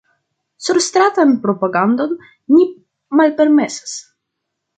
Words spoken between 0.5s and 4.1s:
Surstratan propagandon ni malpermesas.